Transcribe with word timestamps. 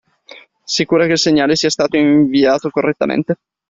Sicura 0.65 1.05
che 1.05 1.11
il 1.11 1.19
segnale 1.19 1.55
sia 1.55 1.69
stato 1.69 1.95
inviato 1.95 2.71
correttamente? 2.71 3.35